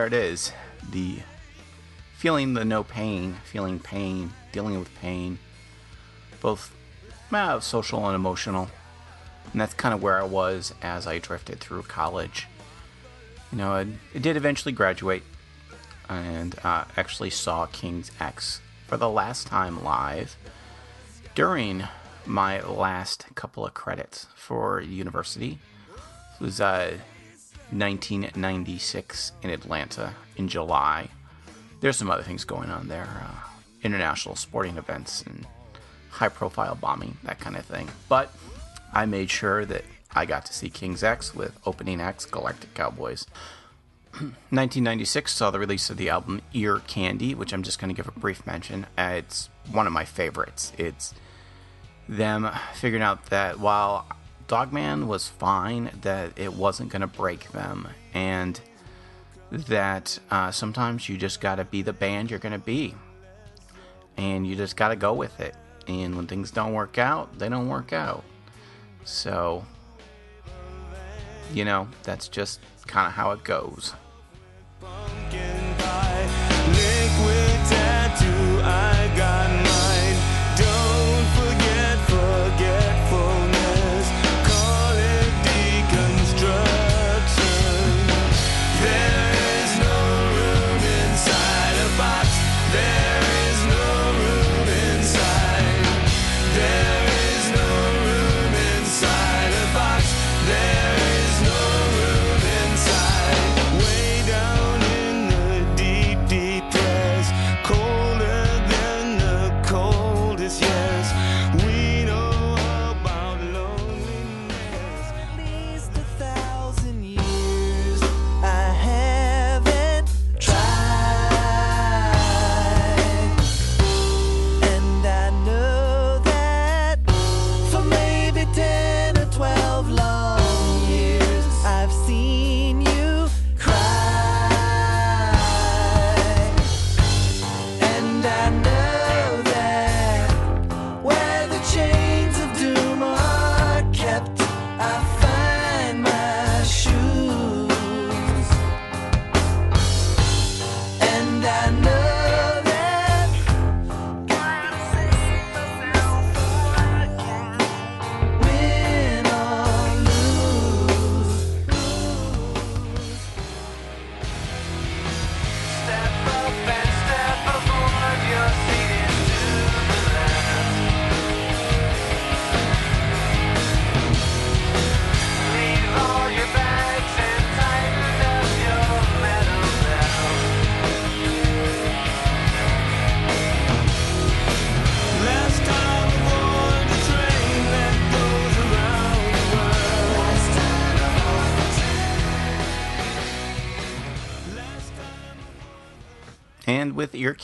It 0.08 0.14
is. 0.14 0.52
The 0.90 1.20
feeling 2.18 2.56
the 2.56 2.66
no 2.66 2.84
pain, 2.84 3.36
feeling 3.44 3.80
pain, 3.80 4.34
dealing 4.52 4.80
with 4.80 4.94
pain, 5.00 5.38
both 6.42 6.74
uh, 7.32 7.60
social 7.60 8.06
and 8.08 8.16
emotional. 8.16 8.70
And 9.52 9.62
that's 9.62 9.74
kind 9.74 9.94
of 9.94 10.02
where 10.02 10.20
I 10.20 10.24
was 10.24 10.74
as 10.82 11.06
I 11.06 11.20
drifted 11.20 11.60
through 11.60 11.84
college. 11.84 12.48
You 13.52 13.60
know, 13.60 13.72
I, 13.72 13.88
did 14.18 14.36
eventually 14.36 14.72
graduate 14.72 15.24
and 16.10 16.56
uh, 16.64 16.86
actually 16.96 17.30
saw 17.30 17.66
King's 17.68 18.12
X 18.20 18.62
for 18.88 18.98
the 18.98 19.10
last 19.10 19.48
time 19.48 19.84
live 19.84 20.36
during 21.36 21.84
my 22.26 22.62
last 22.62 23.26
couple 23.36 23.66
of 23.66 23.74
credits 23.74 24.28
for 24.36 24.82
university. 24.82 25.60
It 26.40 26.44
was 26.44 26.60
uh, 26.60 26.98
1996 27.72 29.34
in 29.44 29.50
Atlanta 29.50 30.14
in 30.36 30.48
July. 30.48 31.10
There's 31.82 31.98
some 31.98 32.10
other 32.10 32.24
things 32.24 32.44
going 32.44 32.70
on 32.70 32.88
there 32.88 33.08
uh, 33.24 33.48
international 33.84 34.36
sporting 34.36 34.78
events 34.78 35.22
and 35.24 35.46
high 36.10 36.30
profile 36.30 36.76
bombing, 36.76 37.18
that 37.24 37.40
kind 37.40 37.56
of 37.56 37.66
thing. 37.66 37.90
But 38.10 38.34
I 38.94 39.06
made 39.06 39.30
sure 39.30 39.66
that 39.66 39.84
I 40.14 40.26
got 40.26 40.46
to 40.46 40.54
see 40.54 40.70
King's 40.70 41.04
X 41.04 41.36
with 41.36 41.60
opening 41.66 42.02
acts 42.02 42.26
Galactic 42.26 42.74
Cowboys. 42.74 43.28
1996 44.20 45.32
saw 45.34 45.52
the 45.52 45.60
release 45.60 45.90
of 45.90 45.98
the 45.98 46.10
album 46.10 46.42
Ear 46.54 46.80
Candy, 46.88 47.36
which 47.36 47.54
I'm 47.54 47.64
just 47.64 47.80
going 47.80 47.94
to 47.94 47.96
give 47.96 48.08
a 48.08 48.20
brief 48.20 48.48
mention. 48.48 48.88
It's 48.98 49.50
one 49.72 49.86
of 49.86 49.94
my 49.94 50.06
favorites. 50.06 50.74
It's 50.78 51.14
them 52.10 52.50
figuring 52.74 53.04
out 53.04 53.28
that 53.28 53.60
while 53.60 54.08
Dogman 54.48 55.08
was 55.08 55.28
fine, 55.28 55.92
that 56.02 56.32
it 56.38 56.54
wasn't 56.54 56.90
going 56.90 57.02
to 57.02 57.08
break 57.08 57.52
them, 57.52 57.90
and 58.14 58.60
that 59.52 60.20
uh, 60.32 60.52
sometimes 60.52 61.10
you 61.10 61.18
just 61.18 61.42
got 61.42 61.56
to 61.56 61.66
be 61.66 61.82
the 61.82 61.94
band 61.94 62.30
you're 62.30 62.40
going 62.40 62.54
to 62.54 62.58
be, 62.58 62.96
and 64.16 64.48
you 64.48 64.56
just 64.56 64.76
got 64.76 64.90
to 64.90 64.96
go 64.96 65.14
with 65.14 65.40
it. 65.40 65.56
And 65.88 66.16
when 66.16 66.28
things 66.28 66.52
don't 66.52 66.74
work 66.74 66.98
out, 66.98 67.38
they 67.40 67.50
don't 67.50 67.68
work 67.70 67.94
out. 67.94 68.24
So, 69.04 69.66
you 71.54 71.66
know, 71.66 71.88
that's 72.04 72.28
just 72.28 72.60
kind 72.88 73.08
of 73.08 73.14
how 73.14 73.32
it 73.32 73.44
goes. 73.44 73.94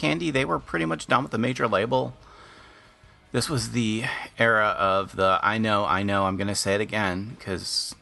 Candy, 0.04 0.32
they 0.32 0.44
were 0.44 0.60
pretty 0.60 0.84
much 0.84 1.08
done 1.08 1.24
with 1.24 1.32
the 1.32 1.38
major 1.38 1.66
label. 1.66 2.14
This 3.32 3.50
was 3.50 3.72
the 3.72 4.04
era 4.38 4.76
of 4.78 5.16
the 5.16 5.40
I 5.42 5.58
know, 5.58 5.86
I 5.86 6.04
know, 6.04 6.26
I'm 6.26 6.36
going 6.36 6.50
to 6.50 6.56
say 6.56 6.76
it 6.76 6.82
again 6.82 7.38
because 7.40 7.96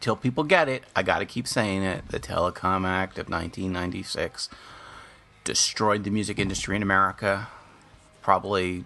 till 0.00 0.16
people 0.16 0.42
get 0.42 0.68
it, 0.68 0.82
I 0.96 1.04
got 1.04 1.20
to 1.20 1.24
keep 1.24 1.46
saying 1.46 1.84
it. 1.84 2.08
The 2.08 2.18
Telecom 2.18 2.84
Act 2.84 3.16
of 3.20 3.28
1996 3.28 4.48
destroyed 5.44 6.02
the 6.02 6.10
music 6.10 6.40
industry 6.40 6.74
in 6.74 6.82
America. 6.82 7.46
Probably 8.20 8.82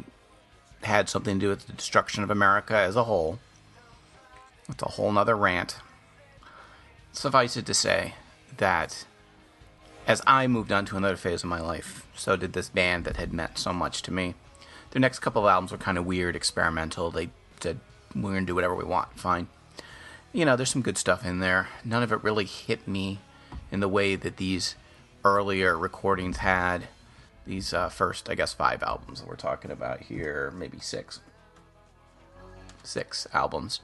had 0.82 1.08
something 1.08 1.40
to 1.40 1.46
do 1.46 1.48
with 1.48 1.66
the 1.66 1.72
destruction 1.72 2.22
of 2.22 2.30
America 2.30 2.76
as 2.76 2.94
a 2.94 3.04
whole. 3.04 3.38
It's 4.68 4.82
a 4.82 4.90
whole 4.90 5.12
nother 5.12 5.34
rant. 5.34 5.78
Suffice 7.10 7.56
it 7.56 7.64
to 7.64 7.72
say 7.72 8.16
that 8.58 9.06
as 10.08 10.22
I 10.26 10.46
moved 10.46 10.72
on 10.72 10.86
to 10.86 10.96
another 10.96 11.16
phase 11.16 11.44
of 11.44 11.50
my 11.50 11.60
life, 11.60 12.06
so 12.16 12.34
did 12.34 12.54
this 12.54 12.70
band 12.70 13.04
that 13.04 13.18
had 13.18 13.30
meant 13.30 13.58
so 13.58 13.74
much 13.74 14.00
to 14.02 14.12
me. 14.12 14.34
Their 14.90 15.00
next 15.00 15.18
couple 15.18 15.46
of 15.46 15.50
albums 15.50 15.70
were 15.70 15.76
kind 15.76 15.98
of 15.98 16.06
weird, 16.06 16.34
experimental. 16.34 17.10
They 17.10 17.28
said, 17.60 17.78
we're 18.14 18.30
going 18.30 18.44
to 18.44 18.46
do 18.46 18.54
whatever 18.54 18.74
we 18.74 18.84
want. 18.84 19.20
Fine. 19.20 19.48
You 20.32 20.46
know, 20.46 20.56
there's 20.56 20.70
some 20.70 20.80
good 20.80 20.96
stuff 20.96 21.26
in 21.26 21.40
there. 21.40 21.68
None 21.84 22.02
of 22.02 22.10
it 22.10 22.24
really 22.24 22.46
hit 22.46 22.88
me 22.88 23.18
in 23.70 23.80
the 23.80 23.88
way 23.88 24.16
that 24.16 24.38
these 24.38 24.76
earlier 25.26 25.76
recordings 25.76 26.38
had. 26.38 26.88
These 27.44 27.74
uh, 27.74 27.90
first, 27.90 28.30
I 28.30 28.34
guess, 28.34 28.54
five 28.54 28.82
albums 28.82 29.20
that 29.20 29.28
we're 29.28 29.36
talking 29.36 29.70
about 29.70 30.00
here, 30.00 30.50
maybe 30.56 30.80
six. 30.80 31.20
Six 32.82 33.26
albums. 33.34 33.80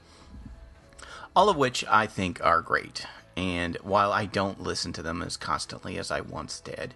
All 1.37 1.51
of 1.51 1.57
which 1.57 1.85
I 1.87 2.07
think 2.07 2.43
are 2.43 2.63
great. 2.63 3.07
And 3.37 3.77
while 3.83 4.13
I 4.13 4.27
don't 4.27 4.61
listen 4.61 4.93
to 4.95 5.03
them 5.03 5.23
as 5.23 5.37
constantly 5.37 5.99
as 5.99 6.11
I 6.11 6.21
once 6.21 6.61
did, 6.61 6.95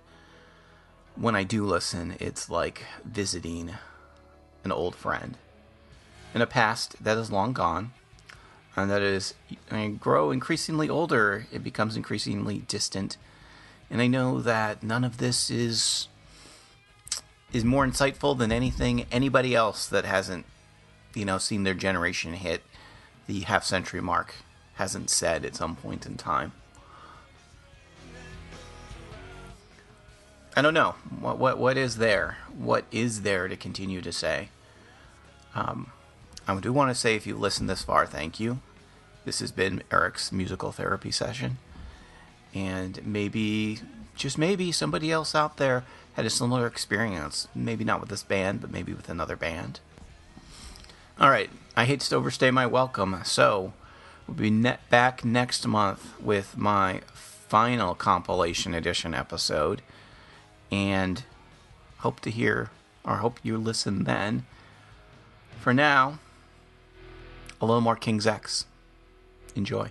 when 1.16 1.34
I 1.34 1.42
do 1.42 1.64
listen, 1.64 2.14
it's 2.20 2.48
like 2.48 2.84
visiting 3.04 3.74
an 4.64 4.72
old 4.72 4.94
friend 4.94 5.36
in 6.34 6.42
a 6.42 6.46
past 6.46 7.02
that 7.02 7.18
is 7.18 7.32
long 7.32 7.52
gone, 7.52 7.92
and 8.76 8.90
that 8.90 9.02
is, 9.02 9.34
I 9.70 9.88
grow 9.88 10.30
increasingly 10.30 10.88
older, 10.88 11.46
it 11.52 11.64
becomes 11.64 11.96
increasingly 11.96 12.58
distant, 12.58 13.16
and 13.90 14.00
I 14.00 14.06
know 14.06 14.40
that 14.40 14.82
none 14.82 15.04
of 15.04 15.18
this 15.18 15.50
is 15.50 16.08
is 17.50 17.64
more 17.64 17.86
insightful 17.86 18.36
than 18.36 18.52
anything 18.52 19.06
anybody 19.10 19.54
else 19.54 19.86
that 19.86 20.04
hasn't, 20.04 20.44
you 21.14 21.24
know, 21.24 21.38
seen 21.38 21.62
their 21.62 21.72
generation 21.72 22.34
hit 22.34 22.62
the 23.26 23.40
half 23.40 23.64
century 23.64 24.02
mark 24.02 24.34
hasn't 24.78 25.10
said 25.10 25.44
at 25.44 25.56
some 25.56 25.74
point 25.74 26.06
in 26.06 26.16
time. 26.16 26.52
I 30.56 30.62
don't 30.62 30.74
know 30.74 30.94
what 31.20 31.38
what 31.38 31.58
what 31.58 31.76
is 31.76 31.98
there. 31.98 32.38
What 32.56 32.84
is 32.90 33.22
there 33.22 33.48
to 33.48 33.56
continue 33.56 34.00
to 34.00 34.12
say? 34.12 34.48
Um, 35.54 35.92
I 36.46 36.58
do 36.60 36.72
want 36.72 36.90
to 36.90 36.94
say, 36.94 37.14
if 37.16 37.26
you 37.26 37.36
listened 37.36 37.68
this 37.68 37.82
far, 37.82 38.06
thank 38.06 38.40
you. 38.40 38.60
This 39.24 39.40
has 39.40 39.50
been 39.50 39.82
Eric's 39.92 40.32
musical 40.32 40.72
therapy 40.72 41.10
session, 41.10 41.58
and 42.54 43.04
maybe, 43.04 43.80
just 44.14 44.38
maybe, 44.38 44.72
somebody 44.72 45.10
else 45.10 45.34
out 45.34 45.56
there 45.56 45.84
had 46.14 46.24
a 46.24 46.30
similar 46.30 46.66
experience. 46.66 47.48
Maybe 47.54 47.84
not 47.84 48.00
with 48.00 48.08
this 48.08 48.22
band, 48.22 48.60
but 48.60 48.70
maybe 48.70 48.92
with 48.94 49.08
another 49.08 49.36
band. 49.36 49.80
All 51.20 51.30
right, 51.30 51.50
I 51.76 51.84
hate 51.84 52.00
to 52.00 52.16
overstay 52.16 52.50
my 52.52 52.66
welcome, 52.66 53.20
so 53.24 53.72
we'll 54.28 54.36
be 54.36 54.50
net 54.50 54.88
back 54.90 55.24
next 55.24 55.66
month 55.66 56.12
with 56.20 56.56
my 56.56 57.00
final 57.14 57.94
compilation 57.94 58.74
edition 58.74 59.14
episode 59.14 59.80
and 60.70 61.24
hope 61.98 62.20
to 62.20 62.30
hear 62.30 62.70
or 63.04 63.16
hope 63.16 63.40
you 63.42 63.56
listen 63.56 64.04
then. 64.04 64.44
For 65.58 65.72
now, 65.72 66.18
a 67.60 67.64
little 67.66 67.80
more 67.80 67.96
King's 67.96 68.26
X. 68.26 68.66
Enjoy. 69.56 69.90